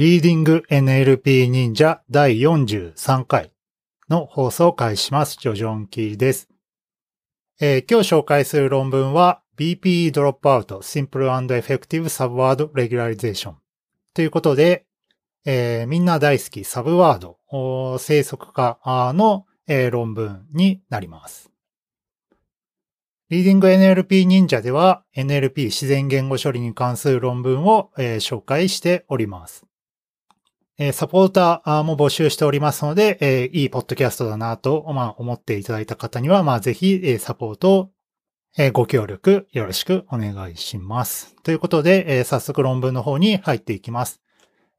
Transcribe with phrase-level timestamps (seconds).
[0.00, 3.52] リーディング NLP 忍者第43回
[4.08, 5.36] の放送を開始します。
[5.38, 6.48] ジョジョンキーです。
[7.60, 13.56] えー今日紹介する論文は BPE Dropout Simple and Effective Subword Regularization
[14.14, 14.86] ということで、
[15.44, 18.78] えーみんな大好きサブワード生息化
[19.14, 21.50] の、えー論文になります。
[23.28, 29.66] リーディング NLP 忍者では NLP 自然言語処理に関する論文を、えー紹介しております。
[30.82, 37.90] えサポーターも募集しておりますので、えいいポッドキャストだなと、ま、思っていただいた方には、まあ、ぜひ、えサポートを、
[38.56, 41.36] えご協力よろしくお願いします。
[41.42, 44.22] ということで、え早速論文の方に入っていきます。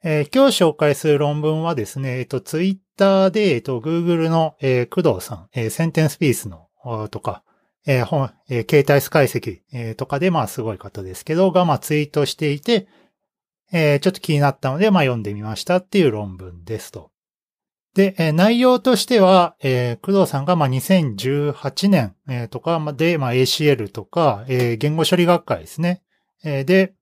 [0.03, 6.70] え今日紹介する論文はですね、えっと、ツイッターで、えっと、Google の、え工藤さん、えセンテンスピースの、
[7.11, 7.44] とか、
[7.86, 12.88] えー本、えー携帯ス解析、えーとかで、まあ、すごい方ですけど、が、まあ、ツイートしていて、
[13.71, 17.11] えーちょっと気になったので、まあ、読んでみましたっていう論文ですと。
[17.94, 26.03] で、えー内容としては、えー工藤さんが、まあ、2018年、えーとかまで、まあ、ACL とか、えー言語処理学会ですね。
[26.44, 26.94] えーで、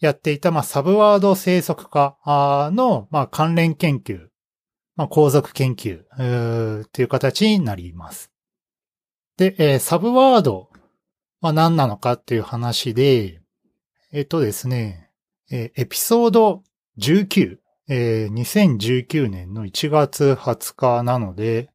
[0.00, 2.16] やっていた、まあ、サブワード生息化
[2.72, 4.28] の、まあ、関連研究、
[4.94, 8.30] まあ、後続研究、うーっていう形になります。
[9.36, 10.70] で、えーサブワード
[11.40, 13.40] は何なのかっていう話で、
[14.12, 15.07] えっとですね、
[15.50, 16.62] えーエピソード
[16.98, 21.70] 19、えー2019年の1月20日なので、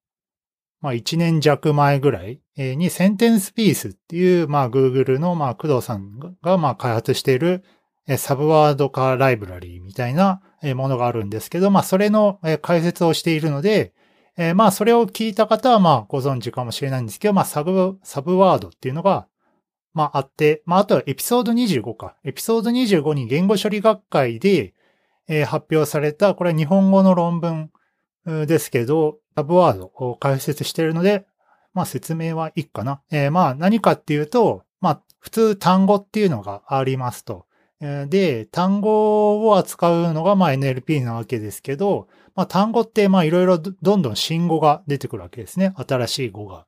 [0.82, 2.40] まあ1年弱前ぐらい。
[2.56, 7.64] にセンテンスピースっていう、まあ Google の、まあ工藤さんが、まあ開発している、
[8.18, 10.42] サブワード化ライブラリーみたいな
[10.76, 13.94] ものがあるんですけど、まあそれの解説をしているので、
[14.56, 19.28] まあそれを聞いた方はまあご存知かもしれないんですけど、まあサブ、サブワードっていうのが、
[19.94, 22.16] まああって、まああとはエピソード25か。
[22.24, 24.74] エピソード25に言語処理学会で、
[25.28, 27.72] えー発表された、これは日本語の論文
[28.26, 31.26] ですけど、サブワードを解説しているので、
[31.74, 33.02] まあ説明はいいかな。
[33.12, 37.46] えーまあ何かっていうと、まあ普通単語っていうのがありますと。
[37.80, 45.74] で、単語を扱うのが NLP なわけですけど、まあ単語ってまあいろいろどんどん新語が出てくるわけですね。
[45.76, 46.66] 新しい語が。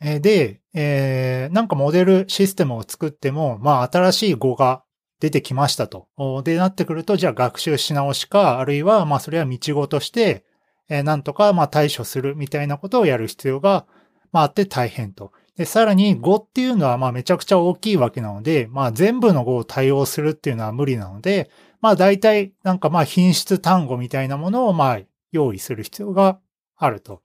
[0.00, 4.84] で、えーなんかモデルシステムを作っても、まあ新しい語が
[5.20, 6.08] 出てきましたと。
[6.44, 10.44] で、なってくると、じゃあ学習し直しか、あるいはまあそれは道語として、
[10.88, 13.86] えーなんとかまあ対処するみたいなことをやる必要が、
[14.32, 15.32] まああって大変と。
[15.56, 25.00] で、さらに語っていうのはまあめちゃくちゃ大きいわけなので、まあ全部の語を対応するっていうのは無理なので、まあ大体なんかまあ品質単語みたいなものをまあ
[25.32, 26.38] 用意する必要が
[26.76, 27.22] あると。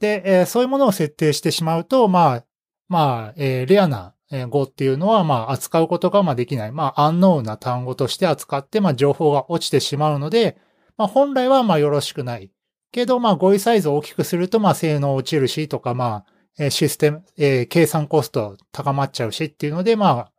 [0.00, 2.44] で、えーそういうものを設定してしまうと、まあ、
[2.88, 4.14] まあ、えーレアな
[4.48, 6.72] 語っていうのはまあ扱うことがまできない。
[6.72, 10.58] まあアンノーな単語として扱ってまあ情報が落ちてしまうので、
[10.96, 12.50] まあ本来はまあよろしくない。
[12.92, 16.24] けどまあ語彙サイズを大きくするとまあ性能落ちるしとかま
[16.58, 20.32] あシステム、えー計算コスト高まっちゃうしっていうので、まあ、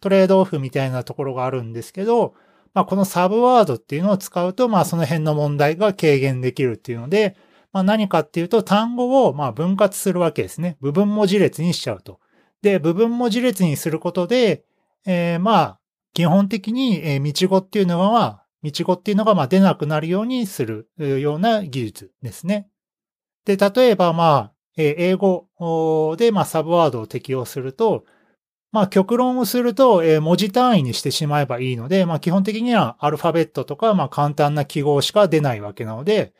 [0.00, 2.34] トレードオフみたいなところがあるんですけど、
[2.74, 7.36] まあ、このサブワードっていうのを使うと、まあ、その辺の問題が軽減できるっていうので、
[7.76, 10.78] まあ、何かっていうと、単語を、ま、分割するわけですね。
[10.80, 12.20] 部分文字列にしちゃうと。
[12.62, 14.64] で、部分文字列にすることで、
[15.04, 15.80] えーまあ、
[16.14, 20.88] 基本的に、えー道語っていうのは、道語っていうのが、ま、出なくなるようにする
[21.20, 22.66] ような技術ですね。
[23.46, 28.04] で、例えば、まあ、えー英語で、ま、サブワードを適用すると、
[28.72, 36.34] まあ、極論をすると、えー文字単位にしてしまえばいいので、まあ、基本的にはアルファベットとか、まあ、簡単な記号しか出ないわけなので、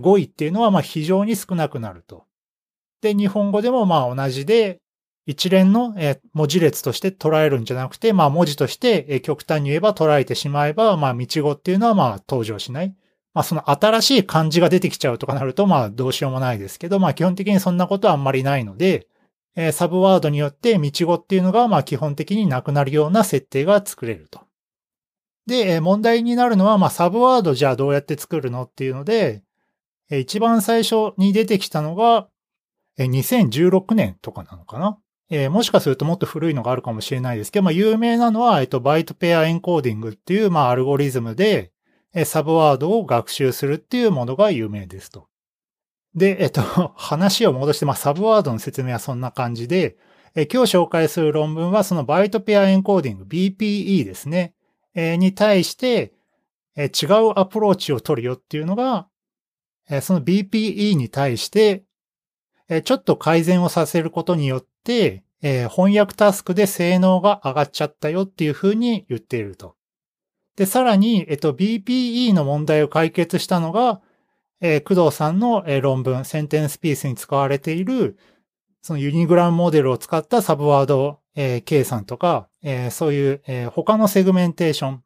[0.00, 2.24] 語彙っていうのは、ま、非常に少なくなると。
[3.00, 4.80] で、日本語でも、まあ、同じで、
[5.26, 5.94] 一連の、
[6.32, 12.94] 文字列として捉えるんじゃなくて、まあ、文字として、極端に言えば捉えてしまえば、まあ、道語っていうのは、まあ、登場しない。
[13.32, 19.06] まあ、その新しい漢字が出てきちゃうとかなると、まあ、どうしようもないですけど、まあ、基本的にそんなことはあんまりないので、
[19.72, 24.40] サブワードによって道語っていうのが、まあ、基本的になくなるような設定が作れると。
[25.46, 29.42] で、問題になるのは、まあ、サブワードじゃあどうやって作るのっていうので、
[30.10, 32.28] 一番最初に出てきたのが、
[32.98, 34.98] 2016年とかなのかな？
[35.30, 41.72] えーもしかするともっと古いのがあるかもしれないですけど、まあ、有名なのは、えっと、バイトペアエンコーディングっていう、まあ、アルゴリズムで、
[42.12, 45.28] えーサブワードを学習するっていうものが有名ですと。
[46.16, 46.60] で、えっと、
[46.96, 49.96] 話を戻して、まあ、サブワードの説明はそんな感じで、
[50.34, 54.54] えー今日紹介する論文は、そのバイトペアエンコーディング、BPE ですね、
[54.94, 56.12] えーに対して、
[56.74, 59.06] えー違うアプローチを取るよっていうのが、
[60.02, 61.84] その BPE に対して、
[62.84, 69.74] ちょっと改善をさせることによって、翻訳タスクで性能が上がっちゃったよっていうふうに言っていると。
[70.56, 74.02] で、さらに、えっと、BPE の問題を解決したのが、
[74.60, 78.18] え、工藤さんの、論文、 SentencePiece に使われている、
[78.82, 85.04] そのユニグラムモデルを使ったサブワード、え、計算とか、え、そういう、え、他のセグメンテーション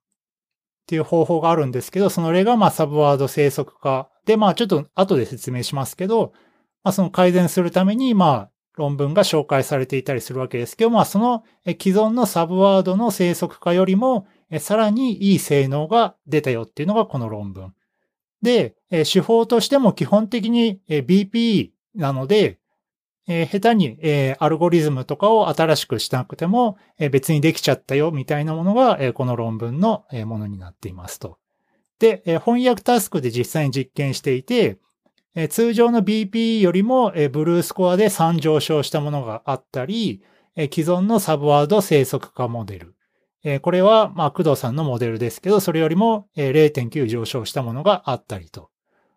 [0.85, 6.35] っていう方法があるんですけど、その例が、まあ、サブワード正則化で、まあ、ちょっと後で説明しますけど、
[6.83, 14.27] まあ、その改善するために、まあ、論文が紹介されていたりするわけですけど、まあ、その既存のサブワードの正則化よりも、
[14.61, 17.73] さらにいい性能が出たよっていうのがこの論文。
[18.43, 22.59] で、手法としても基本的に BPE なので、
[23.27, 23.99] 下手に
[24.39, 26.77] アルゴリズムとかを新しくしなくても
[27.11, 31.39] 別にできちゃったよみたいなものがこの論文のものになっていますと。
[31.99, 34.79] で、翻訳タスクで実際に実験していて、
[35.49, 40.23] 通常の BPE よりもブルースコアで3上昇したものがあったり、
[40.55, 43.61] 既存のサブワード生息化モデル。
[43.63, 48.71] これは、まあ、工藤さんのモデルですけど、それよりも0.9上昇したものがあったりと。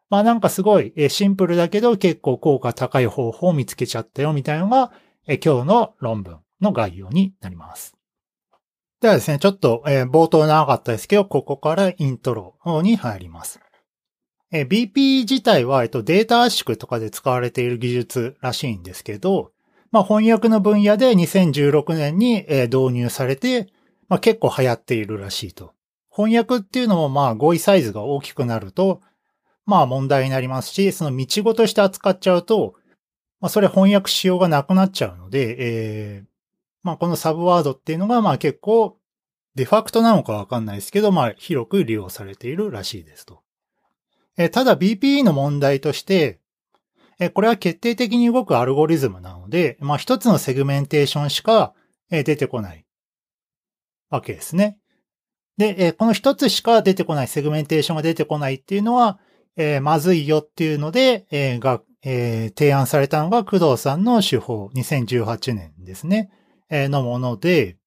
[0.09, 4.91] まあなんかすごいシンプルだけど結構効果高い方法を見つけちゃったよみたいなのが
[5.27, 7.95] 今日の論文の概要になります。
[8.99, 13.59] ではですね、ちょっと冒頭長かったですけど、ここからイントロに入ります。
[14.51, 19.51] BP 自体はデータ圧縮とかで使われている技術らしいんですけど、
[19.91, 23.67] まあ翻訳の分野で2016年に導入されて、
[24.07, 25.73] まあ結構流行っているらしいと。
[26.09, 29.01] 翻訳っていうのもまあ語彙サイズが大きくなると、
[29.67, 32.75] まあ問題になりますし、その道語として扱っちゃうと、
[33.41, 36.27] まあそれ翻訳しようがなくなっちゃうので、えー、
[36.83, 38.97] まあこのサブワードっていうのがまあ結構
[39.55, 43.41] デファクトなのかわかんないですけど、まあ広く利用されているらしいですと。
[44.37, 46.39] えー、ただ BPE の問題として、
[47.19, 51.73] えー、これは決定的に動くアルゴリズムなので、まあ一つのセグメンテーションしか、
[52.09, 52.85] え、出てこない
[54.09, 54.77] わけですね。
[55.57, 59.19] で、え、この一つしか出てこない、セグメンテーションが出てこないっていうのは、
[59.57, 66.29] えー、まずいよっていうので、えー、が、えー、提案されたのが工藤さんの手法、2018年ですね、
[66.69, 67.77] えー、のもので、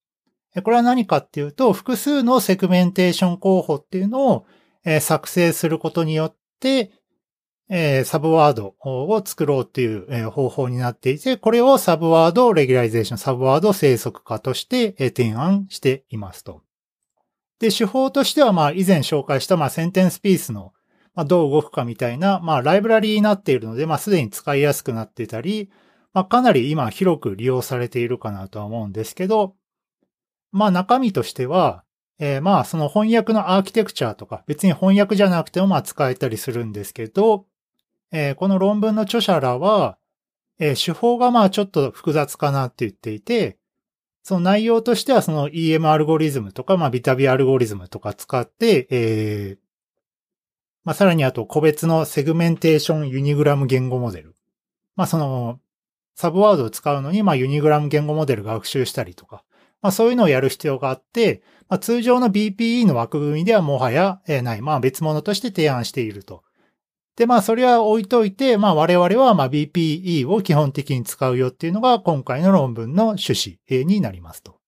[0.64, 4.46] これは何かっていうと、複数のセグメンテーション候補っていうのを、
[4.84, 6.90] えー、作成することによって、
[7.72, 16.62] えー、サブワードを作ろうっていう、えー、方法になっていて、これを subword regularization、サブワード正則化として、えー、提案していますと。
[17.60, 20.72] で、手法としては、まあ、以前紹介した、まあ、 SentencePiece の
[21.14, 25.70] まあ、どう動くかみたいな、まあ、ライブラリーになっているので、まあ、すでに使いやすくなっていたり、
[26.12, 29.54] まあ、かなり今広く利用されているかなとは思うんですけど、
[30.52, 31.84] まあ、中身としては、
[32.18, 37.46] えー、まあ、その翻訳のアーキテクチャとか、別に翻訳じゃなくてもまあ使えたりするんですけど、
[38.12, 39.96] えー、この論文の著者らは、
[40.58, 43.58] えー、手法がまあちょっと複雑かなって言っていて、
[44.22, 49.69] その内容としてはその EM アルゴリズムとか、まあビタビアルゴリズムとか使って、えー、
[50.84, 54.34] まあ、さらにあと個別のセグメンテーションユニグラム言語モデル。
[54.96, 55.60] まあ、その、
[56.14, 59.44] サブワードを使うのに、まあ、ユニグラム言語モデル学習したりとか、
[59.82, 64.60] まあ、そういうのをやる必要があって、まあ、通常の BPE の枠組みではもはやない。
[64.60, 66.42] まあ、別物として提案していると。
[67.16, 74.58] で、まあ、それは置いといて、まあ、我々はまあ BPE を基本的に使うよっていうのが今回の論文の趣旨になりますと。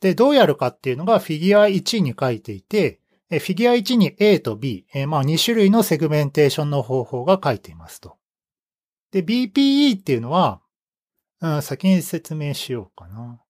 [0.00, 3.00] で、どうやるかっていうのがフィギュア1に書いていて、
[3.30, 8.16] フィギュア1に A と B、まあ2種類のセグメンテーションの方法が書いていますと。
[9.12, 10.60] で、BPE っていうのは、
[11.40, 13.40] うん、先に説明しようかな。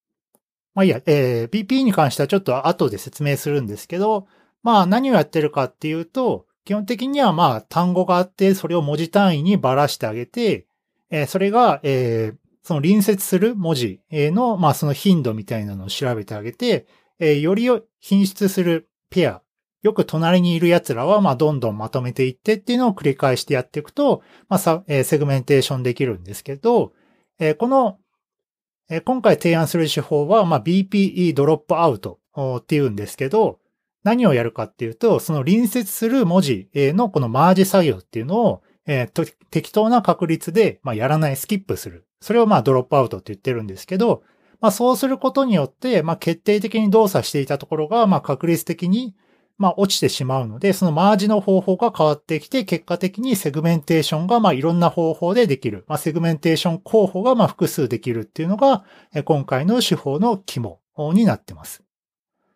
[0.75, 4.27] まあいいや、えー、BPE に関してはちょっと後で説明するんですけど、
[4.63, 10.67] まあ何をやってるかっていうと、基本的にはまあ単語があって、それを文字単位にばらしてあげて、
[11.11, 16.87] えー、それが、えー、その隣接する文字の、まあその頻度みたいなのを調べてあげて、
[17.19, 17.69] えー、より
[18.01, 19.43] 品質するペア
[19.85, 26.93] よく隣にいる奴らは、まあ、どんどんまとめていってっていうのを繰り返してやっていくと、まあ、えー、セグメンテーションできるんですけど、
[27.39, 27.99] えー、この、
[28.89, 32.19] えー、今回提案する手法は、まあ、BPE ドロップアウト
[32.59, 33.61] っていうんですけど、
[34.05, 42.07] 何をやるかっていうと、その隣接する文字のこのマージ作業っていうのを、えー、適当な確率で、まあ、やらない、スキップする。
[42.21, 44.23] それをまあドロップアウトって言ってるんですけど、
[44.61, 49.15] まあそうすることによって、まあ決定的に動作していたところが、まあ確率的に、
[49.57, 55.85] まあ落ちてしまうので、そのマージの方法が変わってきて、結果的にセグメンテーションがまあいろんな方法でできる。
[55.87, 58.85] まあセグメンテーション候補がまあ複数できるっていうのが、
[59.25, 60.81] 今回の手法の肝
[61.13, 61.83] になってます。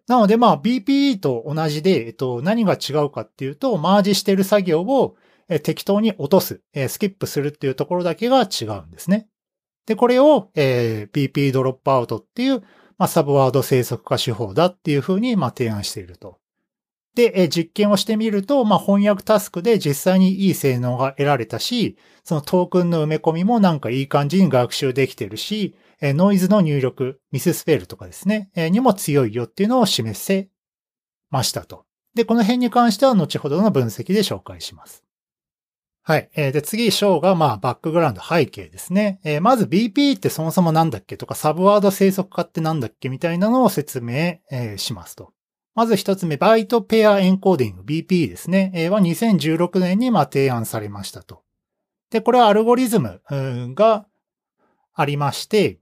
[0.06, 5.16] なのでまあ BPE と同じで、えっと、何が違うかっていうと、マージしてる作業を
[5.62, 9.28] 適当に落とす、スキップするっていうところだけが違うんですね。
[9.86, 12.60] で、これを、えー、BPE ドロップアウトっていう、
[12.98, 16.37] まあ、サブワード生息化手法だっていうふうに、まあ、提案していると。
[17.18, 30.48] で、え実験をしてみると、まあ、翻訳タスクで実際にいい性能が得られたし、そのトークンの埋め込みもなんかいい感じに学習できてるし、えノイズの入力、ミススペルとかですね、えにも強いよっていうのを示せ
[31.28, 31.86] ましたと。
[32.14, 35.02] で、この辺に関しては後ほどの分析で紹介します。
[36.04, 36.30] はい。
[36.36, 39.18] えー、で、次、章が、まあ、バックグラウンド、背景ですね。
[39.24, 45.32] えー、まず BP ってそもそもなんだっけとか、サブワード生息化ってなんだっけみたいなのを説明、えー、しますと。
[45.78, 48.88] まず一つ目、 byte pair encoding、BPE ですね。
[48.90, 51.44] は2016年に、ま、提案されましたと。
[52.10, 53.22] で、これはアルゴリズム
[53.76, 54.04] が
[54.92, 55.78] ありまして、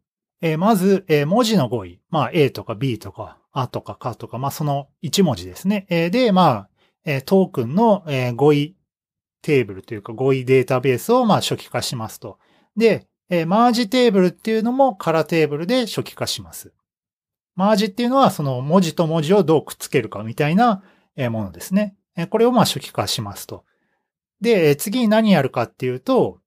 [0.59, 5.87] まず、文字の語彙、まあ、A とか B とか、あとかかとか、まあ、その1文字ですね。
[5.89, 6.69] で、ま
[7.07, 8.77] あ、トークンの、語彙
[9.41, 12.39] テーブルというか語彙データベースをま初期化しますと。
[12.77, 13.07] で、
[13.47, 16.75] マージテーブルっていうのも空テーブルで初期化します。
[17.57, 20.83] マージっていうのはその文字と文字をどうくっつけるかみたいな
[21.31, 21.97] ものですね。
[22.31, 23.65] これをまあ初期化しますと。
[24.41, 26.41] で、次に何やるかっていうと、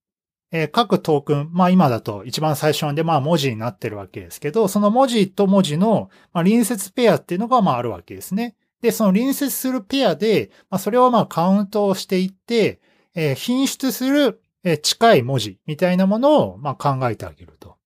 [0.71, 8.55] 各トークン、まあ今だと一番最初なんでまあ文字になってるわけですけど、その文字と文字の隣接ペアっていうのがまああるわけですね。
[8.81, 12.79] で、その隣接するペアで、まあそれをまあカウントをしていって、
[13.35, 14.41] 品質する、
[14.83, 17.77] 近い文字みたいなものを、まあ、考えてあげると。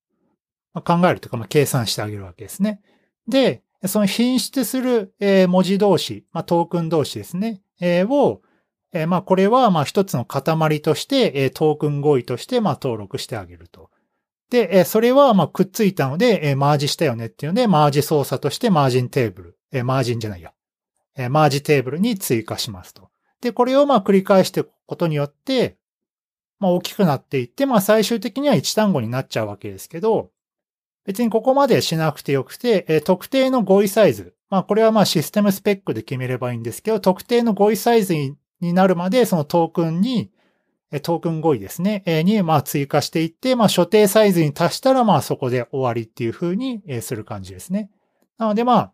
[0.74, 2.82] 考えるというか、まあ、計算してあげるわけですね。
[3.27, 5.13] で、その品質する、
[5.50, 8.42] 文字同士、まあ、トークン同士ですね、を、
[9.08, 13.89] まあ、これは、まあ、一つの塊として、トークン合意として、まあ、登録してあげると。
[14.50, 20.53] で、それは、まあ、くっついたので、マージしたよねっていうので、マージ操作としてマージンテーブル、マージンじゃないや、
[21.30, 23.10] マージテーブルに追加しますと。
[23.42, 25.77] で、これをまあ繰り返していくことによって、
[26.60, 30.30] まあ大きくなっていって、まあ最終的には1単語になっちゃうわけですけど、
[31.05, 34.33] 別にここまでしなくてよくて、え特定の語彙サイズ。
[34.50, 40.31] まあこれはまあシステムスペックで決めればいいんですけど、特定の語彙サイズになるまでそのトークンに、
[41.01, 47.89] トークン語彙ですね、えにまあ追加していって、まあ所定サイズに達したらまあそこで終わりっていう風にする感じですね。
[48.38, 48.93] なのでまあ、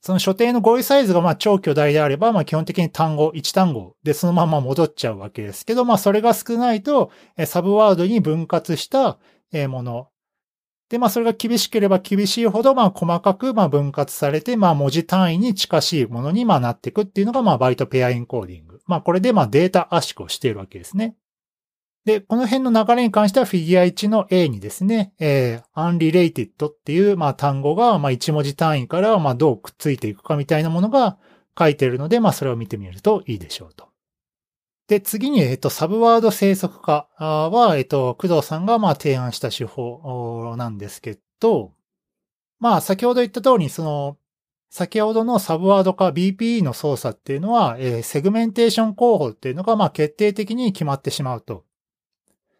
[0.00, 7.10] その所定の語彙サイズがまあ超巨大であれば、まあ基本的に単語、1単語でそのまま戻っちゃうわけですけど、まあそれが少ないと、
[7.46, 9.18] サブワードに分割した
[9.68, 10.08] もの。
[10.90, 18.80] で、まあそれが厳しければ厳しいほど、まあ細かくまあ分割されて、まあ文字単位に近しいものにまあなっていくっていうのがまあバイトペアエンコーディング。
[18.86, 21.16] まあこれでまあデータ圧縮をしているわけですね。
[22.04, 31.18] で、この辺の流れに関してはフィギュア1の A にですね、えー、unrelated っていう、まあ、単語が、まあ、1文字単位から、まあ、どうくっついていくかみたいなものが
[31.58, 33.89] 書いているので、まあ、それを見てみるといいでしょうと。
[34.90, 41.70] で、次に、えっと、サブワード正則化は、えっと、工藤さんが、まあ、提案した手法なんですけど、
[42.58, 44.16] まあ、先ほど言った通り、その、
[44.68, 51.64] 先ほどのサブワード化 BPE の操作っていうのは、えー、セグメンテーション候補っていうのが、まあ、決定的に決まってしまうと。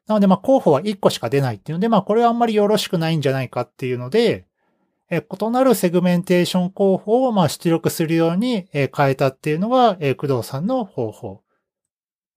[0.07, 4.47] なので、まあ、候補は1個しか出ないっていうので、まあ、これはあんまりよろしくないんじゃないかっていうので、
[5.11, 11.43] え異なるセグメンテーション候補を、まあ、出力するように、え変えたっていうのが、え工藤さんの方法。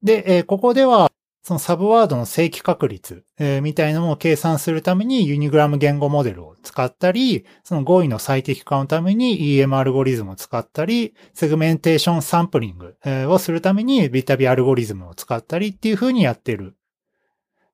[0.03, 1.09] で、えここでは、
[1.43, 12.95] そのサブワードの生起確率、えー、みたいなのを計算するためにユニグラム言語モデルを使ったり、その語彙の最適化のために EM アルゴリズムを使ったり、セグメンテーションサンプリング
[13.29, 16.77] をするためにビタビアルゴリズムを使ったりっていう風にやってる。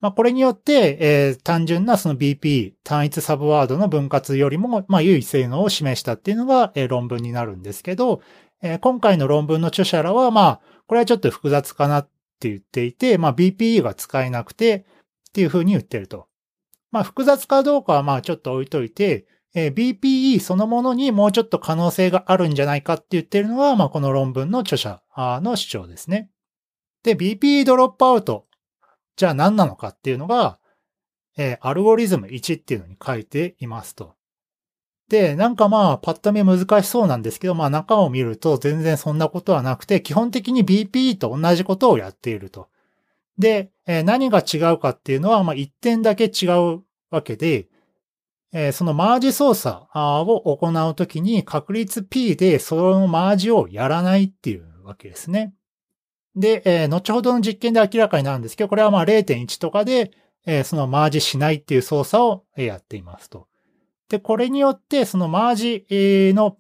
[0.02, 8.22] まあ、これによって、えー、単純なその BP、単一サブワードの分割よりも、まあ、優位性能を示したっていうのが、えー、論文になるんですけど、
[8.62, 12.10] えー、今回の論文の著者らは、まあ、これはちょっと複雑かなっ
[12.40, 14.86] って言っていて、まあ、BPE が使えなくて、
[15.30, 16.28] っていうふうに言ってると。
[16.92, 26.30] まあ、複雑かどうかは、まあ、ちょっと置いといて、えー、BPE そのものにもうちょっと可能性があるんじゃないかって言ってるのは、まあ、この論文の著者の主張ですね。
[27.04, 28.48] で、BPE ドロップアウト
[29.20, 30.60] じゃあ何なのかっていうのが、
[31.38, 34.16] えー、アルゴリズム1っていうのに書いていますと。
[35.10, 42.70] で、なんかまあ、パッと見難しそうなんですけど、まあ中を見ると全然そんなことはなくて、基本的に BPE と同じことをやっていると。
[43.40, 47.68] で、えー、何が違うかっていうのは、まあ一点だけ違うわけで、
[48.54, 55.54] えー、そのマージ操作を行うときに確率 P でそのマージをやらないっていうわけですね。
[56.36, 60.12] で、えー、後ほどの実験で明らかになるんですけど、これはまあ0.1とかで、
[60.46, 63.49] えー、そのマージしないっていう操作をやっていますと。
[64.10, 66.58] で、これによって、そのマージの、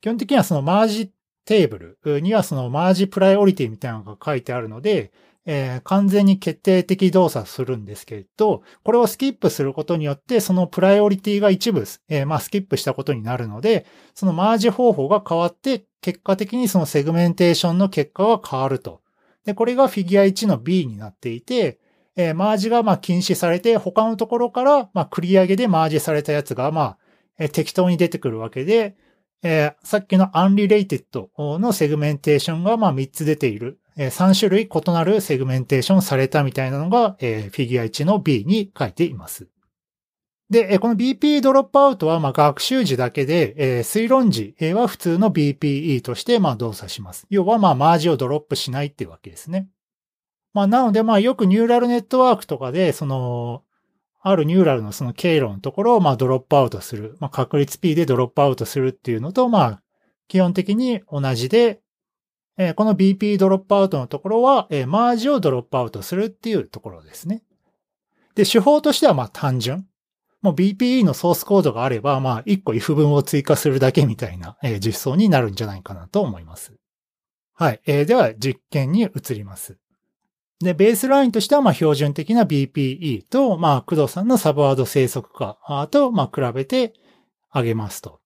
[0.00, 1.12] 基本的にはそのマージ
[1.44, 5.12] テーブルにはそのマージプライオリティみたいなのが書いてあるので、
[5.50, 19.00] えー、完全に決定的動作するんですけれど、これをスキップすることによって、そのプライオリティが一部、えー、まあ、スキップしたことになるので、そのマージ方法が変わって、結果的にそのセグメンテーションの結果が変わると。
[19.46, 21.78] で、これがフィギュア1の B になっていて、
[22.18, 26.98] えー、マージがまあ禁止されて、他のところからまあ繰り上げでマージされたやつがまあ、
[27.38, 28.96] えー、適当に出てくるわけで、
[29.44, 33.78] えー、さっきの unrelated のセグメンテーションがまあ3つ出ている。
[33.96, 39.48] えー、3種類異なるセグメンテーションされたみたいなのが、えー、フィギュア1の B に書いています。
[40.50, 47.26] でえ、この BP ドロップアウトは、まあ、学習時だけで、えー、推論時は普通の BPE として、まあ、動作します。
[47.28, 49.68] 要は、まあ、マージをドロップしないっていうわけですね。
[50.58, 53.62] まあ、なので、まあ、よくニューラルネットワークとかで、その、
[54.20, 57.16] あるニューラルのその経路のところを、まあ、ドロップアウトする。
[57.20, 59.82] まあ、確率 P でドロップアウトするっていうのと、まあ、
[60.26, 61.80] 基本的に同じで、
[62.56, 67.44] えー、この BP ドロップアウトのところは、えー、マージをドロップアウトするっていうところですね。
[68.34, 69.86] で、手法としては、まあ、単純。
[70.42, 76.74] もう BPE のソースコードがあれば、まあ、1個 if 文を追加するだけみたいな、えー、実装になるんじゃないかなと思います。
[77.54, 77.80] はい。
[77.86, 79.78] えー、では、実験に移ります。
[80.60, 86.94] で、ベースラインとしては、まあ、標準的な BPE と、まあ、工藤さんのサブワード生息化と、まあ、比べて
[87.50, 88.20] あげますと。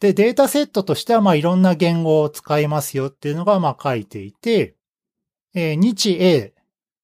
[0.00, 4.76] で、データセットとしては、まあ、いろんな言語を使いますよっていうのが、まあ、書いていて、
[5.54, 6.52] えー、日英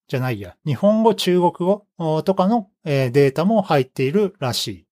[0.08, 1.52] じゃないや、日本語、中国
[1.98, 4.86] 語とかのデータも入っているらし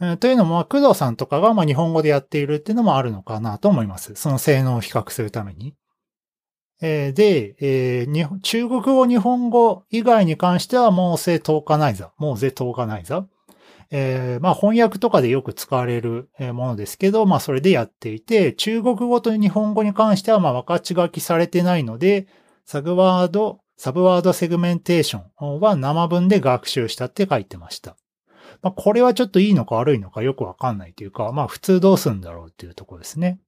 [0.00, 0.16] い。
[0.18, 4.14] というのも、工藤さんとかがま日本語でやっているっていうのもあるのかなと思います。
[4.14, 5.74] その性能を比較するために。
[6.80, 8.06] えでえ、
[8.42, 12.12] 中国語、日本語以外に関しては、もうせ10日ないざ。
[12.16, 13.26] もうぜ10日ないざ。
[13.90, 22.26] えー、まあ翻訳とかでよく使われるものですけど、まあそれでやっていて、中国語と日本語に関してはまあ分かち書きされてないので、
[22.64, 27.96] サグワードサブワードセグメンテーションは生文で学習したって書いてました。
[28.60, 33.40] まあ、これはちょっといいのか悪いのかよくわかんないというか、まあ普通どうするんだろうっていうところですね。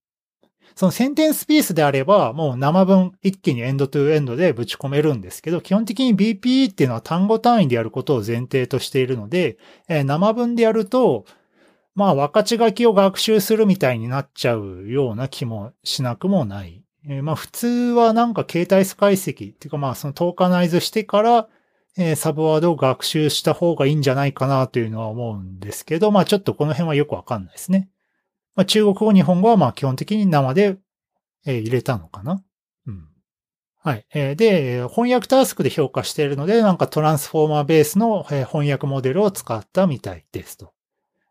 [0.74, 11.24] そのセンテンスピースであれば、もう生文一気にエンドトゥエンドでぶち込めるんですけど、基本的に BPE っていうのは単語単位でやることを前提としているので、えー、生文でやると、
[11.94, 21.48] まあ、分かち書きを学習するみたいになっちゃうような気もしなくもないえー、まあ普通はなんか携帯解析っていうかまあそのトーカナイズしてから、
[21.96, 27.88] えー、サブワードを学習した方がいいんじゃないかなというのは思うんですけど、まあちょっとこの辺はよくわかんないですね。
[28.54, 30.78] まあ中国語、日本語はまあ基本的に生で、
[31.44, 32.42] え、入れたのかな。
[32.86, 33.08] うん。
[33.78, 34.06] はい。
[34.14, 40.72] え、で、翻訳タスクで評価しているので、なんかトランスフォーマーベースの翻訳モデルを使ったみたいですと。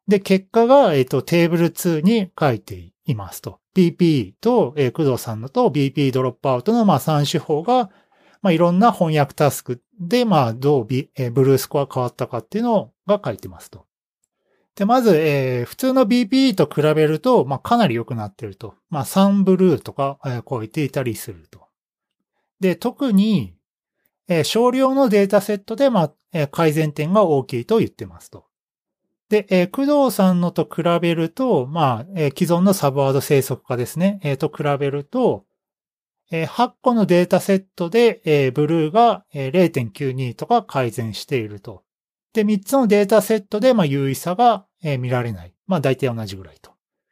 [0.08, 3.60] で、結果が、えっ、と、テーブル2に書いていますと。
[3.74, 7.90] BP と、えー、工藤さんのと BP ドロップアウトの、まあ、3手法が、
[8.42, 13.86] まあ、いろんな翻訳タスクで、まあ、どう、えー、ブルースコア変わったかっていうのが書いてますと。
[14.76, 18.76] で、まず、えー、普通の BPE と比べると、まあ、かなり良くなってると。
[18.90, 21.68] まあ、3ブルーとか、えー、超えていたりすると。
[22.60, 23.54] で、特に、
[24.28, 28.46] えー、少量のデータセットで、まあ、えー、改善点が大きいと言ってますと。
[29.30, 35.46] で、えー、工藤さんのと比べると、まあ、えー、既存のサブワード生息化ですね、えー、と比べると、
[36.32, 41.84] えー、8個のデータセットで、えー、ブルーが、えー、0.92とか改善していると。
[42.34, 45.54] で、3つのデータセットで、まあ、優位さが、え、見られない。
[45.68, 46.72] まあ、大体同じぐらいと。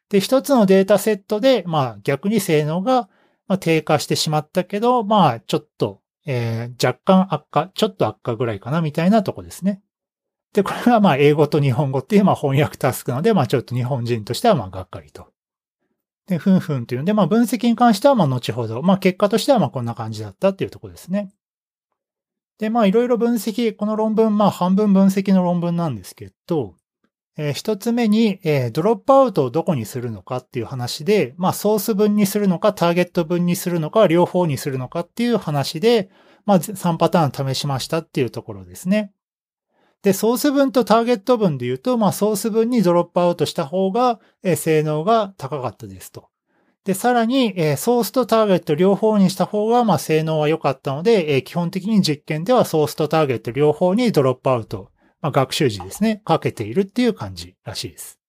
[0.09, 3.09] で、1つのデータセットで、まあ、逆に性能が、
[3.47, 9.81] ま、低下してしまったけど、まあ、ちょっと、えー、若干悪化、ちょっと悪化ぐらいかな、みたいなとこですね。
[10.53, 15.27] で、これはまあ英語と日本語っていうまあ翻訳タスクなので、まあちょっと日本人としてはまあがっかりと。
[16.27, 21.31] で、ふんふんっていうので、まあ分析に関してはまあ後ほど、まあ結果としてはまあこんな感じだったっていうところですね。
[22.59, 26.75] で、まあいろいろ分析、この論文、まあ半分分析の論文なんですけど、
[27.37, 36.09] えー、一つ目に、えー、ドロップアウトをどこにするのかっていう話で、まあソース分にするのか、ターゲット分にするのか、両方にするのかっていう話で、
[36.45, 39.13] まあ3パターン試しましたっていうところですね。
[40.01, 46.29] で、ソース分とターゲット分で言うと、まあ、ソース分にドロップアウトした方が、えー、性能が高かったですと。
[46.89, 54.89] で、さらに、えー、ソースとターゲット両方にした方が、まあ、性能は良かったので、え、基本的に実験ではソースとターゲット両方にドロップアウト、
[55.21, 58.19] まあ、学習時ですね、かけているっていう感じらしいです。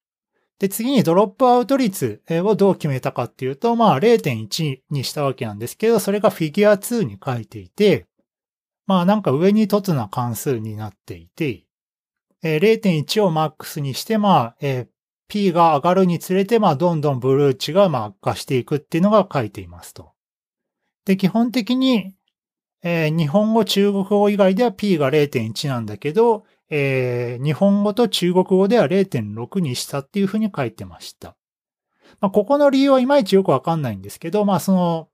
[0.59, 8.09] で、次にドロップアウト率をどう決めたかっていうと、まあ0.1にしたわけなんですけど、それがフィギュア2に書いていて、
[8.87, 11.65] まあなんか上に凸な関数になっていて、
[12.43, 14.87] 0.1をマックスにして、まあ、
[15.31, 20.11] P が上がるにつれて、まあ、どんどんブルー値がまあ悪化していくっていうのが書いていますと。
[21.07, 22.15] で、基本的に、
[22.83, 31.37] えー、日本語、中国語以外では P が0.1なんだけど、えー、日本語と中国語では0.6にしたっていうふうに書いてました。
[32.21, 35.09] まあ、ここの理由はいまいちよくわかんないんですけど、まあ、その、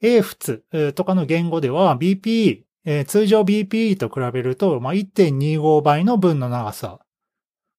[0.00, 2.64] 英仏とかの言語では BPE、
[3.06, 7.00] 通常 BPE と比べると、まあ、1.25倍の分の長さ、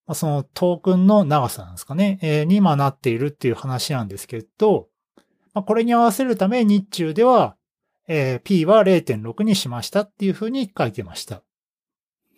[0.07, 4.87] まあ、そのトークンの長さなんですかね、えー、に今なっているっていう話なんですけど、
[5.53, 7.55] まあ、これに合わせるため日中では、
[8.07, 11.41] えー、P は0.6にしましたっていうふうに書いてました。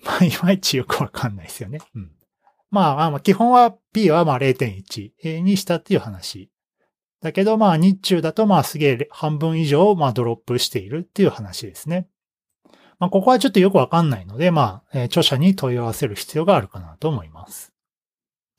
[0.03, 1.79] まあ、 いまいちよくわかんないですよね。
[1.95, 2.11] うん。
[2.69, 6.49] まあ、あ、基本は P はまあ0.1にしたっていう話。
[7.21, 12.07] だけどまあ日中だとまあすげえ半分以上まあドロップしているっていう話ですね。
[12.99, 17.73] まあここはちょっとよくわかんないのでまあ、えー、著者に問い合わせる必要があるかなと思います。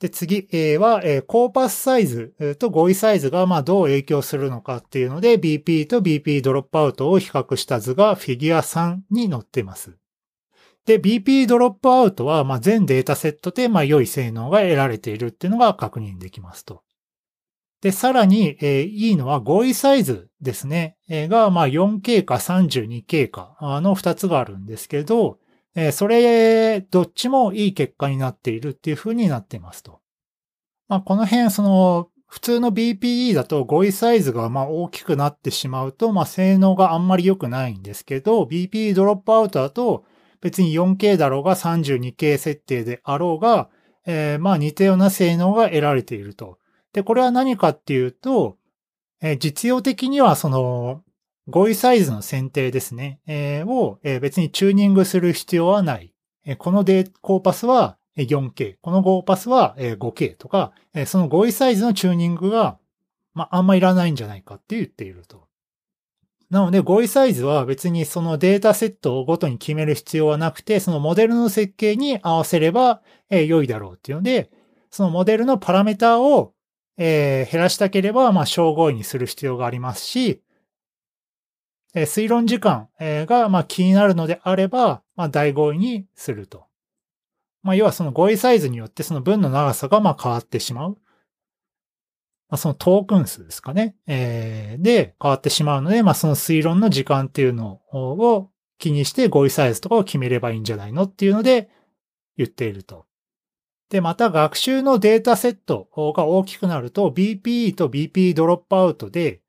[0.00, 0.46] で、次、
[0.78, 9.96] は、えー、コーパスサイズと合意サイズがまあどう影響するのかっていうので BP と BP ドロップアウトを比較した図がフィギュア3に載っています。
[10.86, 16.82] で、BP ドロップアウトは、まあ、全データセットで、まあ、良い性能が得られているっていうのが確認できますと。
[17.80, 20.96] で、さらに、えー、いいのは合意サイズですね。
[21.08, 25.38] えー、が、まあ、4K か 32K かの2つがあるんですけど、
[25.74, 30.00] えー、それ、どっちもいい結果になっているっていう風になってますと。
[30.88, 40.04] まあ、この辺、その、普通の BPE だと合意サイズがまあ大きくなってしまうと、まあ性能があんまり良くないんですけど、BPE ドロップアウトだと
[40.42, 43.70] 別に 4K だろうが 32K 設定であろうが、
[44.06, 46.58] えー、まあ似たような性能が得られていると。
[46.92, 48.56] で、これは何かっていうと、
[49.20, 51.02] えー、実用的にはその、
[51.48, 56.12] 合意サイズの選定ですね、えー、を、えー、別にチューニングする必要はない。
[56.44, 60.72] えー、このデーコーパスは 4K、このゴーパスは 5K とか、
[61.06, 62.78] その合意サイズのチューニングが、
[63.34, 65.46] まあ、あんまいらないんじゃないかって言っていると。
[66.50, 74.50] なので、合意サイズは別にそのデータセットごとに決める必要はなくて、そのモデルの設計に合わせれば、良いだろうっていうので、
[74.90, 76.54] そのモデルのパラメータを
[76.98, 80.42] えー、減らしたければ、まあ、小合意にする必要がありますし、
[81.94, 86.66] えー、推論時間、えー、が、まあ、気になるのであれば、まあ、大合意にすると。
[87.62, 90.98] まあ、要はその合意サイズによってその分の長さが、まあ、変わってしまう。
[92.50, 93.94] まあ、そのトークン数ですかね。
[94.06, 101.68] えー、で、変わってしまうので、まあ、その推論の時間っていうのを気にして合意サイズとかを決めればいいんじゃないのっていうので
[102.36, 103.07] 言っていると。
[103.90, 109.40] で、また学習のデータセットが大きくなると BPE と BPE ドロップアウトで、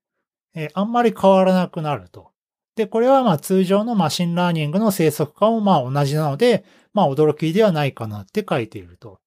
[0.55, 2.31] え、あんまり変わらなくなると。
[2.75, 9.19] で、これはまあ通常の machine learning の正則化もまあ同じなので、まあ驚きではないかなって書いていると。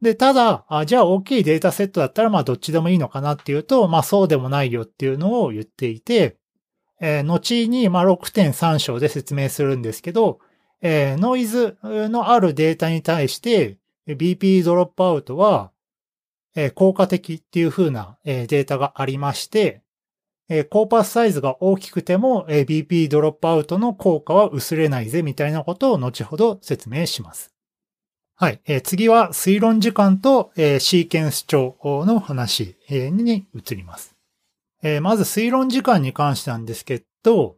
[0.00, 6.36] で、ただ、あじゃあ大きいデータセットだったらまあどっちでもいいのかなっていうと、まあそうでもないよっていうのを言っていて、
[7.00, 10.38] えー、後にまあ6.3章で説明するんですけど、
[10.80, 13.76] えー、ノイズのあるデータに対して、
[14.14, 15.72] BP ドロップアウトは、
[16.54, 19.82] え効果的っていう風な、えデータがありまして、
[20.48, 27.54] えコーパスサイズが大きくても、え BP ドロップアウトの効果は薄れないぜみたいなことを後ほど説明します。
[28.34, 28.60] はい。
[28.64, 34.16] え次は推論時間と、えシーケンス帳の話、えに移ります。
[34.82, 37.57] えまず推論時間に関してなんですけど、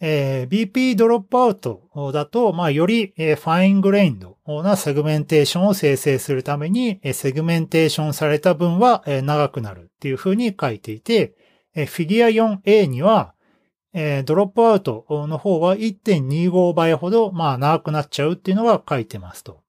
[0.00, 1.82] えー、BP ドロップアウト
[2.12, 11.34] だと、まあ、より、えー、 fine-grained なセグメンテーションを生成するために、えー、セグメンテーションされた文は、えー、長くなるっていう風に書いていて、
[11.74, 13.34] えー、フィギュア 4A には、
[13.92, 19.62] えー、ドロップアウトの方は1.25倍ほど、まあ、長くなっちゃうっていうのが書いてますと。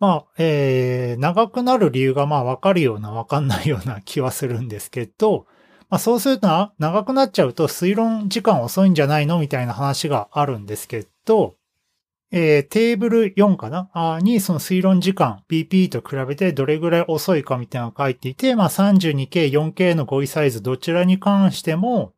[0.00, 5.46] まあ、えー、長くなる理由がまあわかるようなわかんないような気はするんですけど、
[5.90, 11.56] まあ、そうすると長くなっちゃうと推論時間遅いんじゃないのみたいな話があるんですけど、
[12.30, 14.20] えー、テーブル4かな？
[14.22, 22.12] にその推論時間 BP と比べてどれぐらい遅いかみたいなのが書いていて、まあ、32K、4K の合意サイズどちらに関しても、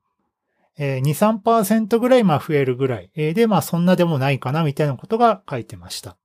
[0.77, 3.33] えー、2、3%ぐらいまあ増えるぐらいえ。
[3.33, 6.19] で、まあそんなでもないかなみたいなことが書いてました。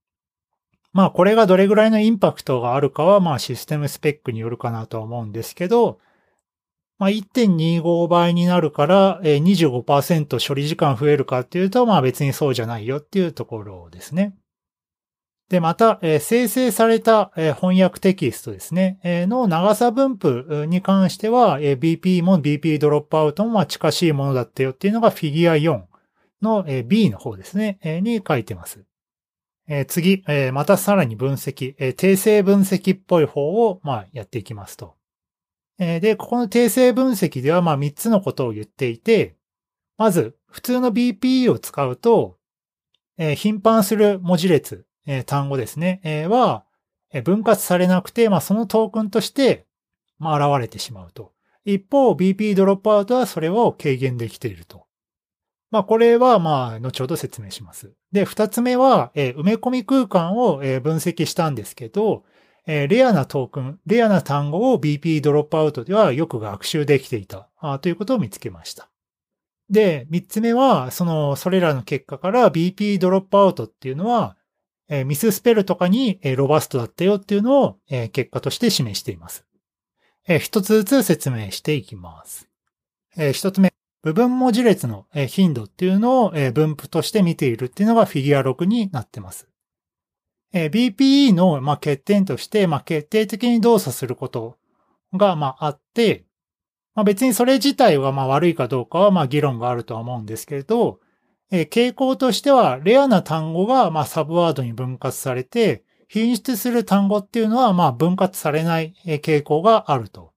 [0.91, 5.99] まあこれがどれぐらいのインパクトがあるかはまあシステムスペックによるかなとは思うんですけど、
[6.99, 9.43] まあ、1.25倍になるから、えー、
[9.83, 14.35] 25%処理時間増えるかっていうと、まあ別にそうじゃないよっていうところですね。
[15.49, 25.83] で、また、生成された、翻訳テキストですね、の長さ分布に関しては、BP も BP ドロップアウトも近しいものだったよっていうのがフィギュア4
[26.41, 28.83] の、B の方ですね、に書いてます。
[29.87, 33.79] 次、またさらに分析、えー、定性分析っぽい方を、
[34.11, 34.96] やっていきますと。
[35.77, 39.35] で、ここの定性分析では、まあ、3つのことを言っていて、
[39.97, 42.37] まず、普通の BPE を使うと、
[43.17, 46.65] えー、頻繁する文字列、えー、単語ですね、えー、は、
[47.23, 49.65] 分割されなくて、まあ、そのトークンとして、
[50.19, 51.33] まあ、現れてしまうと。
[51.63, 54.85] 一方、BP ドロップアウトはそれを軽減できていると。
[55.69, 57.93] まあ、これは、まあ、後ほど説明します。
[58.11, 62.23] で、二つ目は、えー、埋め込み空間を、えー、分析したんですけど、
[62.67, 67.49] えー、レアなトークン、レアな単語を BP ドロップアウトではよく学習できていた
[67.81, 68.89] ということを見つけました。
[69.69, 74.35] で、三つ目は、その、それらの結果から BP ドロップアウトっていうのは、
[74.89, 79.45] えー、ミススペルとかに、えー、ロバストだったよっていうのを、えー、結果として示しています。
[80.27, 82.49] え、一つずつ説明していきます。
[83.17, 89.47] え、一つ目、部分文字列の頻度っていうのを分布として見ているっていうのがフィギュア6になってます。
[90.63, 94.57] え BPE のま欠点として、ま決定的に動作すること
[95.13, 96.25] がまあって、
[96.95, 100.99] ま別にそれ自体はま悪いかどうかはま議論があるとは思うんですけれど、
[101.51, 110.31] え傾向としてはレアな単語がまサブワードに分割されて、品質する単語っていうのはま分割されない傾向があると。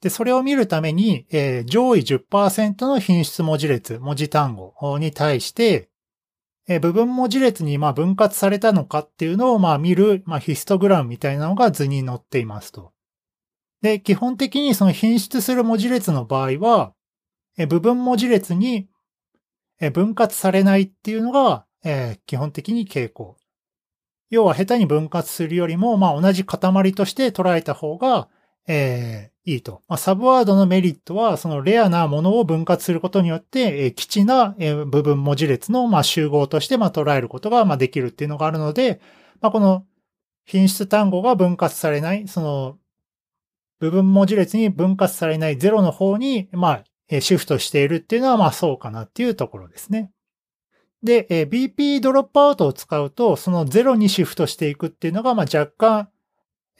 [0.00, 5.89] で、それを見るために、え、上位10%の品質文字列、文字単語に対して、
[6.72, 12.92] え、部分文字列にま分割されたのかっていうのをまあ見る、ま、ヒストグラムみたいなのが図に載っていますと。
[13.82, 16.94] で、基本的にその品質する文字列の場合は、
[17.58, 18.88] え、部分文字列に
[19.92, 23.36] 分割されないっていうのが、え、基本的に傾向。
[24.30, 26.60] 要は下手に分割するよりも、まあ同じ塊
[26.94, 28.28] として捉えた方が、
[28.66, 29.82] えー、いいと。
[29.88, 39.00] まあ、サブワードのメリットは、そのレアなものを分割することによって、えー、基地な、えー、部分文字列の、まあ、集合として、まあ、捉えることが、まあ、できるっていうのがあるので、
[39.40, 39.86] まあ、この
[40.44, 42.78] 品質単語が分割されない、その、
[43.80, 50.12] 部分文字列に分割されないゼロの方に、まあ、シフトしているっていうのは、まあ、そうかなっていうところですね。
[51.02, 56.10] で、BP ドロップアウトを使うと、そのゼロにシフトしていくっていうのが、まあ、若干、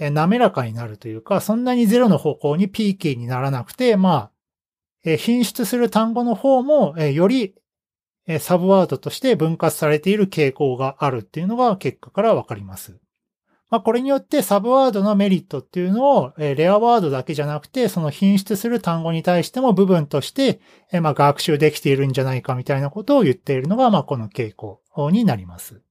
[0.01, 4.31] 滑らかになるというか、そんなにゼロの方向に P キーにならなくて、ま
[5.05, 7.55] あ、品質する単語の方も、より
[8.39, 12.99] サブワードとして分割されている傾向があるっていうのが結果からわかります。
[13.71, 20.61] まあ、これによってサブワードのメリットっていうのを、レアワードだけじゃなくて、その品質する単語に対しても部分として、
[21.01, 24.81] まあ、学習できているんじゃないかみたいなことを言っているのが、まあ、この傾向
[25.13, 25.83] になります。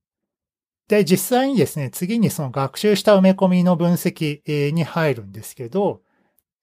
[0.89, 6.02] で、実際にですね、次にその学習した埋め込みの分析に入るんですけど、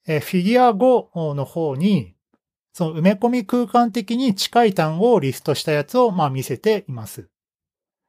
[0.05, 2.15] フィギュア5の方に、
[2.73, 7.29] その埋め込み空間的に近い単語をリストしたやつをま見せています。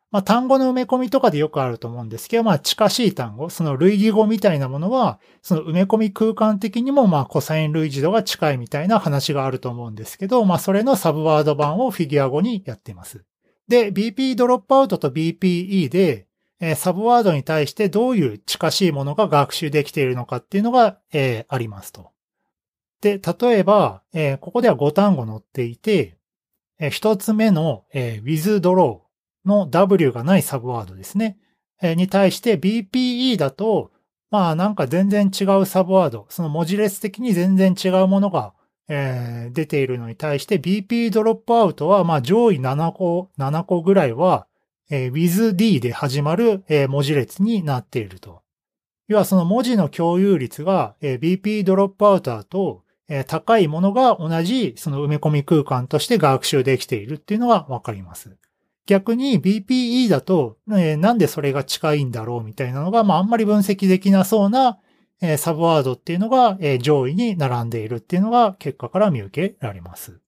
[0.10, 13.24] まあ単語の埋め込みとかでよくあると思うんですけど、まあ近しい単語、その類義語みたいなものは、その埋め込み空間的にもまあコサイン類似度が近いみたいな話があると思うんですけど、まあそれのサブワード版をフィギュア語にやっています。
[13.68, 16.28] で、BP ドロップアウトと BPE で、
[16.60, 22.12] えー、サブワードに対してどういう近しいものが学習できているのかっていうのが、えー、ありますと。
[23.02, 26.18] で、例えば、えー、ここでは5単語載っていて、
[26.80, 29.00] え、1つ目の、えー、withdraw
[29.46, 31.38] の W がないサブワードですね。
[31.82, 33.92] え、に対して BPE だと、
[34.30, 38.54] まあなんか全然違うサブワード、その文字列的に全然違うものが
[38.90, 44.48] えー、出ているのに対して BP ドロップアウトは、まあ上位7個、7個ぐらいは、
[44.90, 48.42] えー、WithD で始まる、えー、文字列になっていると。
[49.08, 58.38] 要はその文字の共有率が、えー、BP ドロップアウトだと、えー、高いものが同じその埋め込み空間として学習できているっていうのがわかります。
[58.86, 64.80] 逆に BPE だと、えー、なんでそれが近いんだろうみたいなのが、まああんまり分析できなそうな、
[65.22, 70.20] えサブワードっていうのが、え上位に並んでいるっていうのが結果から見受けられます。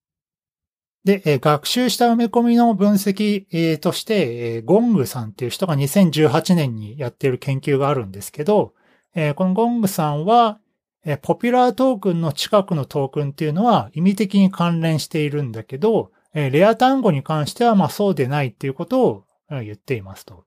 [1.05, 8.73] で、え学習した埋め込みの分析、えとして、えゴングさんっていう人が2018年にやっている研究があるんですけど、
[9.15, 10.59] えこのゴングさんは、
[11.05, 20.45] えポピュラートークンの近くのトークンっていうのは意味的に関連しているんだけど、えレア単語に関してはまあそうでないっていうことを言っていますと。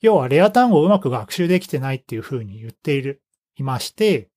[0.00, 3.22] 要はレア単語をうまく学習できてないっていうふうに言っている
[3.56, 4.30] いまして、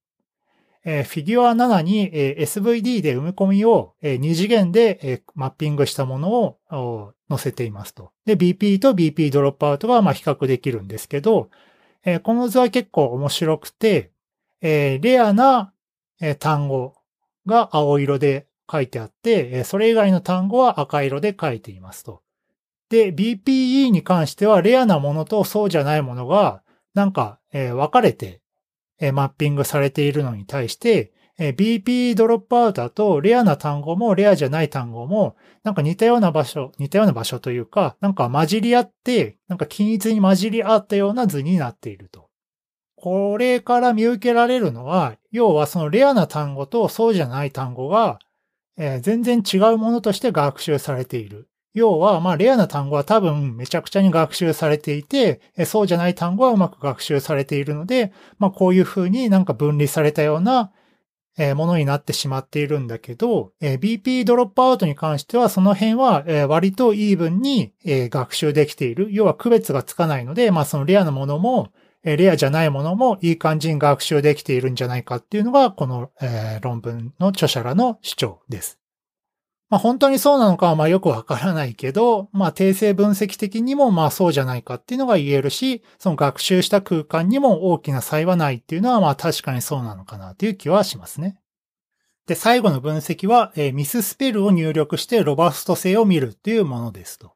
[0.85, 8.11] え、フィギュア7に、え、SVD で埋め込みを、え、2次元で、え、マッピングしたものを載せていますと。
[8.25, 11.49] で、BP と BP ドロップアウトがま比較できるんですけど、
[12.03, 14.11] え、この図は結構面白くて、
[14.61, 15.73] え、レアな、
[16.19, 16.95] え、単語
[17.45, 22.21] が青色で書いてあって、え、それ以外の単語は赤色で書いていますと。
[22.89, 26.61] で、BPE に関してはレアなものとそうじゃないものが
[26.93, 28.41] なんか、え、分かれて
[29.03, 42.29] えマッピングされているのに対して、え BP ドロップアウトだと、レアな単語もレアじゃない単語も、なんか似たような場所、似たような場所というか、なんか混じり合って、なんか均一に混じり合ったような図になっていると。
[42.95, 48.19] これから見受けられるのは、要はそのレアな単語とそうじゃない単語が、
[48.77, 51.49] え全然違うものとして学習されている。
[51.73, 60.71] 要は、まあ、レアな単語は多分めちゃくちゃに学習されていて、そうじゃない単語はうまく学習されているので、まあ、こういう風になんか分離されたような、
[61.55, 69.07] ものになってしまっているんだけど、BP ドロップアウトに関しては、その辺は、割とイーブンに、学習できている。
[69.09, 71.69] 要は区別がつかないので、まあ、そのレアなものも、
[72.03, 76.11] レアじゃないものもいい感じに学習できているんじゃないかっていうのが、この、
[76.61, 78.82] 論文の著者らの主張です。
[79.73, 91.39] まあ本当にそうなのかはまあよくわからないけど、まあ定性分析的にもまあそうじゃないかっていうのが言えるし、その学習した空間にも大きな差異はないっていうのはまあ確かにそうなのかなという気はしますね。
[92.27, 97.33] で、最後の分析は、えーミススペルを入力してロバスト性を見るっていうものですと。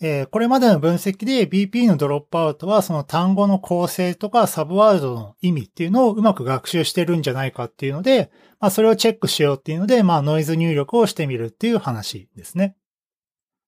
[0.00, 8.30] えーこれまでの分析で BP のドロップアウトはその単語の構成とかサブワールドの意味っていうのをうまく学習してるんじゃないかっていうので、
[8.60, 12.76] まあそれをチェックしようっていうので、まあノイズ入力をしてみるっていう話ですね。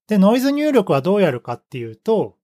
[0.07, 2.37] で、ノイズ入力はどうやるかっていうと、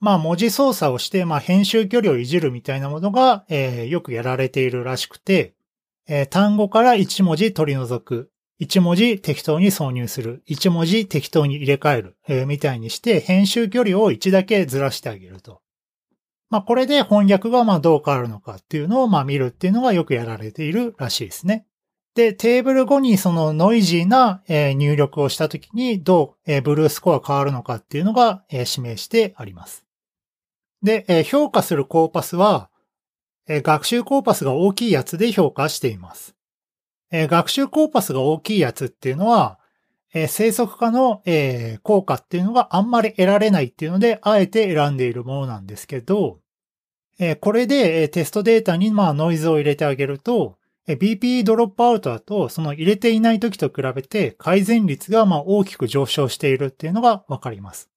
[0.00, 5.54] まあ文字操作をして、まあ編集距離をいじるみたいなものが、えーよくやられているらしくて、
[6.06, 8.30] えー単語から1文字取り除く。
[8.60, 10.42] 1文字適当に挿入する。
[10.48, 12.16] 1文字適当に入れ替える。
[12.26, 15.60] えーみたいにして、編集距離を1だけずらしてあげると。
[16.50, 21.66] まあ、これで翻訳がまあどう変わるのかっていうのをまあ見るっていうのがよくやられているらしいですね。
[22.14, 29.84] で、テーブル後にそのノイジーな入力をしたときにどうブルースコア変わるのかっていうのが示してあります。
[30.82, 32.70] で、評価するコーパスは、
[33.46, 36.34] 学習コーパスが大きいやつで評価しています。
[37.10, 39.58] えー学習コーパスが大きいやつっていうのは、
[40.12, 46.40] えー生息化の、えー効果っていうのがあんまり得られないっていうので、あえて選んでいるものなんですけど、
[47.18, 57.90] えーこれで、えーテストデータにまあノイズを入れてあげると、えー BPE ドロップアウトだと、その入れていない時と比べて改善率がまあ大きく上昇しているっていうのがわかります。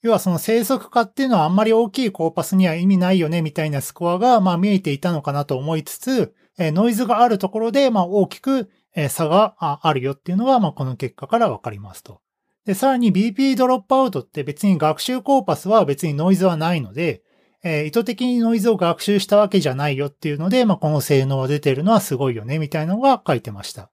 [0.00, 12.20] 要はその生息化っていうのはあんまり大きいコーパスには意味ないよねみたいなスコアがまあ見えていたのかなと思いつつ、えノイズがあるところでまあ大きくえ差があるよっていうのがまあこの結果からわかりますと。
[12.64, 17.22] で、さらに BP ドロップアウトって別に学習コーパスは別にノイズはないので、
[17.64, 23.90] え意図的にノイズを学習したわけじゃないよっていうので、まあこの性能は出てるのはすごいよねみたいなのが書いてました。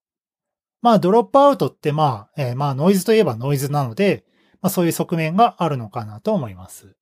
[0.81, 4.25] まあドロップアウトってまあ、えーまあノイズといえばノイズなので、
[4.61, 6.95] まあそういう側面があるのかなと思います。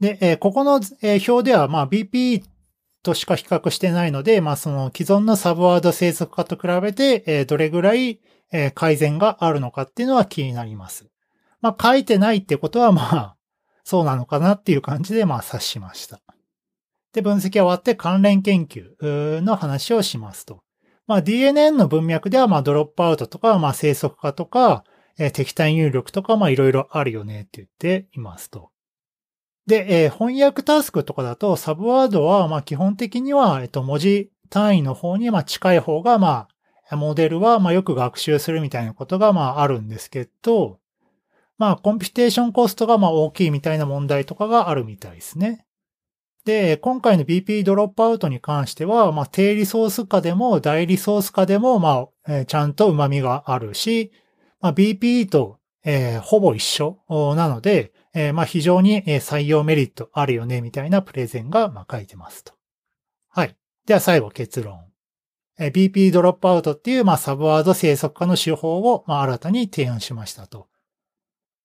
[0.00, 2.42] で、えーここの、えー表ではまあ BP
[3.02, 8.20] としか比較してないので、まあその既存のサブワード生息化と比べて、えーどれぐらい、
[8.52, 11.06] えー改善があるのかっていうのは気になります。
[11.60, 13.36] まあ書いてないってことはまあ、
[13.84, 16.20] そうなのかなっていう感じでまあ察しました。
[17.12, 20.62] で、分析が終わって関連研究の話をしますと。
[21.06, 24.84] まあ DNN の文脈ではまあドロップアウトとか、まあ生息化とか、
[25.18, 28.69] えー敵対入力とかまあいろいろあるよねって言っていますと。
[29.70, 36.48] で、えー翻訳タスクとかだと、サブワードは、まあ、基本的には、えっと、文字単位の方に、まあ、近い方が、ま
[36.90, 40.80] あ、モデルは、まあ、よく学習するみたいなことが、まあ、あるんですけど、
[41.56, 45.64] まあ、コンピュテーションコストが、まあ、大きいみたいな問題とかがあるみたいですね。
[46.44, 54.10] で、今回の BP ドロップアウトに関しては、まあ、低リソース化でも大リソース化でも、まあ、えーちゃんと旨味があるし、
[54.60, 56.98] まあ、BP と、えーほぼ一緒
[57.36, 62.54] なので、えーまあ非常に採用メリットあるよね、みたいなプレゼンがま書いてますと。
[63.28, 63.56] はい。
[63.86, 64.84] では最後結論。
[65.58, 70.68] BP ドロップアウトっていうまあサブワード生息化の手法をまあ新たに提案しましたと。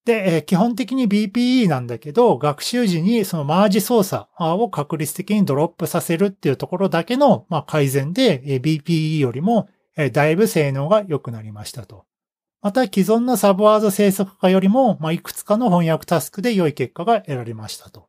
[0.06, 9.68] で、え基本的に BPE なんだけど、学習時にそのマージ操作を確率的にドロップさせるっていうところだけのまあ改善で、BPE よりも
[10.12, 12.06] だいぶ性能が良くなりましたと。
[12.66, 18.08] また既存のサブワード生息化よりも、まあ、いくつかの翻訳タスクで良い結果が得られましたと。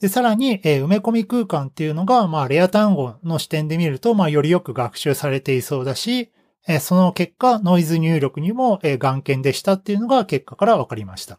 [0.00, 6.32] で、さらに、えー埋め込み空間っていうのが、まあ、レア単語の視点で見ると、まあ、よりよく学習されていそうだし、
[6.66, 11.38] えーその結果、ノイズ入力にも、えー眼見でしたっていうのが結果から分かりました。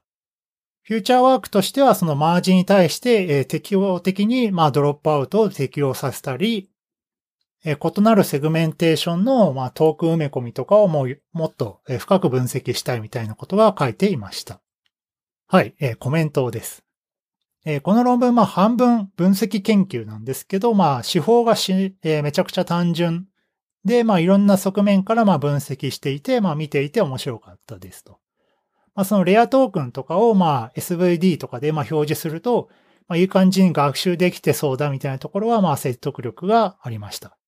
[0.83, 6.69] フューチャーワークとしては、そのマージに対して、えー適応的に、まあ、ドロップアウトを適用させたり、
[7.65, 14.61] えー異なるセグメンテーションの、まあ、トーク埋め込みとかをもう、もっとえー深く分析したいみたいなことが書いていました。
[15.47, 16.83] はい、えーコメントです。
[17.65, 23.27] えーこの論文、まあ、半分分析研究なんですけど、まあ、手法がし、えめちゃくちゃ単純
[23.85, 28.19] で、まあいろんな側面からまあ分析していて、まあ見ていて面白かったですと。
[28.95, 32.69] まあそのレアトークンとかをまあ SVD とかでまあ表示すると、
[33.07, 37.38] まあいい感じに学習できてそうだみたいなところはまあ説得力がありました。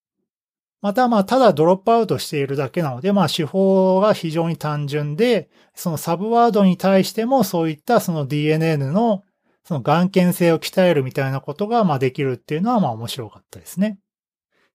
[0.82, 9.24] またまあただドロップアウトしているだけなので、まあ手法が非常に単純で、そのサブワードに対してもそういったその DNN の
[9.64, 14.00] その眼見性を鍛えるみたいなことがまあできるっていうのはまあ面白かったですね。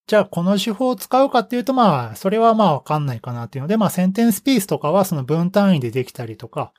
[0.06, 6.72] じゃあこの手法を使うかっていうとまあそれはまあわかんないかなっていうのでまあセンテンスピースとかはその分単位でできたりとか、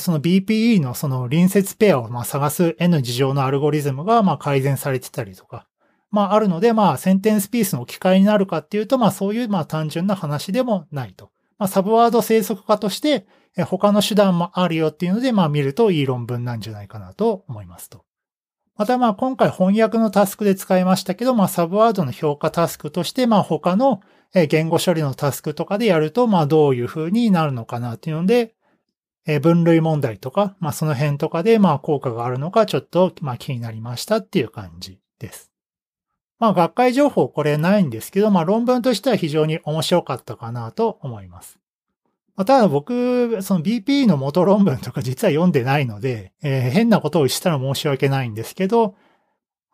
[0.00, 5.67] その BPE のその隣接ペアをまあ探す N 事情のアルゴリズムがまあ改善されてたりとか、
[6.10, 11.30] まああるのでまあセンテンスピースの置き換えになるかっていうとまあそういうまあ単純な話でもないと。
[11.58, 13.26] まあサブワード生息化として
[13.66, 18.04] 他の手段もあるよっていうのでまあ見るといい論文なんじゃないかなと思いますと。
[18.76, 24.00] またまあ今回翻訳のタスクで使いましたけど、まあサブワードの評価タスクとして、まあ他の
[24.32, 28.54] 言語処理のタスクとかでやると、まあどういう風になるのかなっていうので、
[29.42, 35.50] 分類問題とか、まあその辺とかでまあ効果があるのかちょっとまあ気になりましたっていう感じです。
[36.38, 41.58] まあ学会情報これないんですけど、まあ論文としては非常に面白かったかなと思います。
[42.38, 48.94] まあ、ただ僕、その BP の元論文とか実は読んでないので、えー、変なことをしたら申し訳ないんですけど、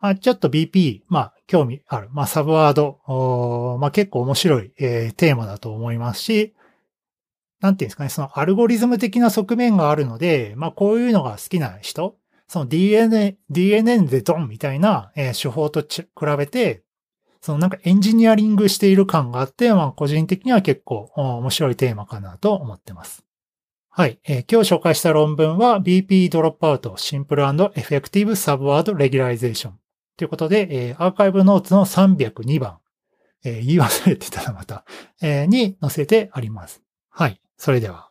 [0.01, 2.09] まあ、ちょっと BP、まあ、興味ある。
[2.11, 6.55] まあ、サブワード、まあ、結構面白い、えー、テーマだと思いますし、
[7.61, 16.05] なんていうんですかね、そのアルゴリズム的な側面があるので、まあ、こういうのが好きな人、その DNA、DNN でドンみたいな、えー、手法と比
[16.37, 16.83] べて、
[17.41, 23.25] そのなんかエンジニアリングしている感があって、まあ個人的には結構面白いテーマかなと思ってます。
[23.97, 29.79] はい、えー、今日紹介した論文は BP ドロップアウトシンプルエフェクティブサブワードレギュライゼーション
[30.17, 32.79] ということで、えー、アーカイブノーツの302番、
[33.45, 34.83] えー、言い忘れてたらまた、
[35.21, 36.81] えー、に載せてあります。
[37.09, 38.04] はい、それでは。